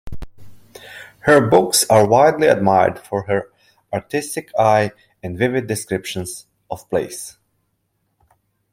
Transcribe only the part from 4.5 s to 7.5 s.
eye and vivid descriptions of place.